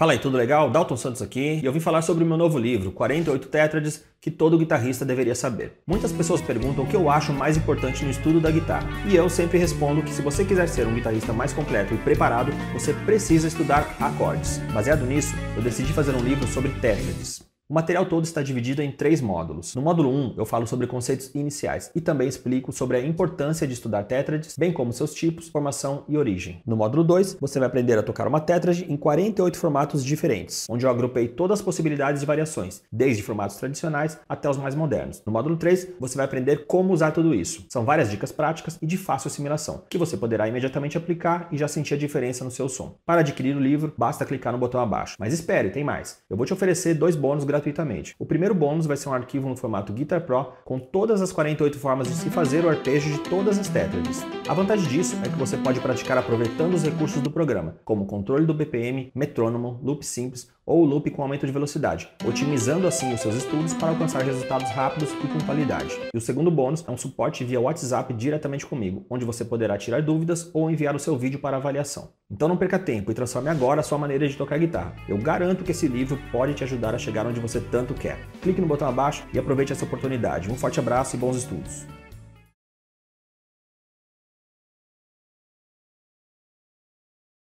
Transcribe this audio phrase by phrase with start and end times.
[0.00, 0.70] Fala aí, tudo legal?
[0.70, 4.30] Dalton Santos aqui e eu vim falar sobre o meu novo livro, 48 Tétrades, que
[4.30, 5.74] todo guitarrista deveria saber.
[5.86, 9.28] Muitas pessoas perguntam o que eu acho mais importante no estudo da guitarra, e eu
[9.28, 13.46] sempre respondo que se você quiser ser um guitarrista mais completo e preparado, você precisa
[13.46, 14.56] estudar acordes.
[14.72, 17.49] Baseado nisso, eu decidi fazer um livro sobre tétrades.
[17.70, 19.76] O material todo está dividido em três módulos.
[19.76, 23.74] No módulo 1, eu falo sobre conceitos iniciais e também explico sobre a importância de
[23.74, 26.60] estudar tétrades, bem como seus tipos, formação e origem.
[26.66, 30.84] No módulo 2, você vai aprender a tocar uma tétrade em 48 formatos diferentes, onde
[30.84, 35.22] eu agrupei todas as possibilidades de variações, desde formatos tradicionais até os mais modernos.
[35.24, 37.66] No módulo 3, você vai aprender como usar tudo isso.
[37.68, 41.68] São várias dicas práticas e de fácil assimilação, que você poderá imediatamente aplicar e já
[41.68, 42.96] sentir a diferença no seu som.
[43.06, 45.14] Para adquirir o livro, basta clicar no botão abaixo.
[45.20, 46.18] Mas espere, tem mais.
[46.28, 48.14] Eu vou te oferecer dois bônus gratuitos gratuitamente.
[48.18, 51.78] O primeiro bônus vai ser um arquivo no formato Guitar Pro com todas as 48
[51.78, 54.24] formas de se fazer o arpejo de todas as tétrades.
[54.48, 58.46] A vantagem disso é que você pode praticar aproveitando os recursos do programa, como controle
[58.46, 63.34] do BPM, metrônomo, loop simples ou loop com aumento de velocidade, otimizando assim os seus
[63.34, 65.98] estudos para alcançar resultados rápidos e com qualidade.
[66.14, 70.00] E o segundo bônus é um suporte via WhatsApp diretamente comigo, onde você poderá tirar
[70.00, 72.12] dúvidas ou enviar o seu vídeo para avaliação.
[72.30, 74.94] Então não perca tempo e transforme agora a sua maneira de tocar guitarra.
[75.08, 78.20] Eu garanto que esse livro pode te ajudar a chegar onde você tanto quer.
[78.40, 80.50] Clique no botão abaixo e aproveite essa oportunidade.
[80.50, 81.99] Um forte abraço e bons estudos!